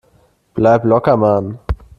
[0.55, 1.59] Bleib locker, Mann!